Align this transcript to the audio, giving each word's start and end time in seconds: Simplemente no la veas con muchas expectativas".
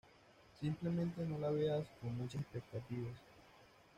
Simplemente 0.59 1.21
no 1.27 1.37
la 1.37 1.51
veas 1.51 1.85
con 2.01 2.17
muchas 2.17 2.41
expectativas". 2.41 3.13